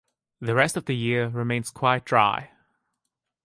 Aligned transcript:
The 0.39 0.55
rest 0.55 0.77
of 0.77 0.85
the 0.85 0.95
year 0.95 1.27
remains 1.27 1.69
quite 1.69 2.05
dry. 2.05 2.49